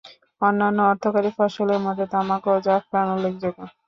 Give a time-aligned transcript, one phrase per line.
[0.41, 3.59] অন্যান্য অর্থকরী ফসলের মধ্যে তামাক ও জাফরান উল্লেখযোগ্য।